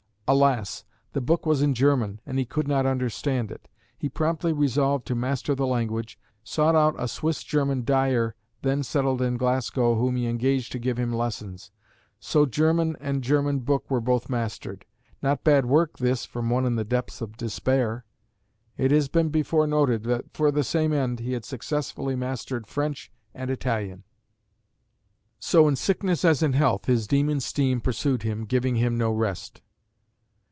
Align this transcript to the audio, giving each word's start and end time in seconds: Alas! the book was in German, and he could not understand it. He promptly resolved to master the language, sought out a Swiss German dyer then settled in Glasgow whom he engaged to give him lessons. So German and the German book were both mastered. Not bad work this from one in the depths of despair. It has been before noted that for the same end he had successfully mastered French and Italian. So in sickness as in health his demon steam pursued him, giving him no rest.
Alas! 0.33 0.85
the 1.11 1.19
book 1.19 1.45
was 1.45 1.61
in 1.61 1.73
German, 1.73 2.21
and 2.25 2.39
he 2.39 2.45
could 2.45 2.65
not 2.65 2.85
understand 2.85 3.51
it. 3.51 3.67
He 3.97 4.07
promptly 4.07 4.53
resolved 4.53 5.05
to 5.07 5.13
master 5.15 5.55
the 5.55 5.67
language, 5.67 6.17
sought 6.41 6.73
out 6.73 6.95
a 6.97 7.09
Swiss 7.09 7.43
German 7.43 7.83
dyer 7.83 8.35
then 8.61 8.81
settled 8.81 9.21
in 9.21 9.35
Glasgow 9.35 9.95
whom 9.95 10.15
he 10.15 10.27
engaged 10.27 10.71
to 10.71 10.79
give 10.79 10.97
him 10.97 11.11
lessons. 11.11 11.69
So 12.17 12.45
German 12.45 12.95
and 13.01 13.17
the 13.17 13.25
German 13.27 13.59
book 13.59 13.91
were 13.91 13.99
both 13.99 14.29
mastered. 14.29 14.85
Not 15.21 15.43
bad 15.43 15.65
work 15.65 15.97
this 15.97 16.23
from 16.23 16.49
one 16.49 16.65
in 16.65 16.77
the 16.77 16.85
depths 16.85 17.19
of 17.19 17.35
despair. 17.35 18.05
It 18.77 18.91
has 18.91 19.09
been 19.09 19.31
before 19.31 19.67
noted 19.67 20.03
that 20.03 20.31
for 20.33 20.49
the 20.49 20.63
same 20.63 20.93
end 20.93 21.19
he 21.19 21.33
had 21.33 21.43
successfully 21.43 22.15
mastered 22.15 22.67
French 22.67 23.11
and 23.33 23.51
Italian. 23.51 24.05
So 25.41 25.67
in 25.67 25.75
sickness 25.75 26.23
as 26.23 26.41
in 26.41 26.53
health 26.53 26.85
his 26.85 27.05
demon 27.05 27.41
steam 27.41 27.81
pursued 27.81 28.23
him, 28.23 28.45
giving 28.45 28.77
him 28.77 28.97
no 28.97 29.11
rest. 29.11 29.59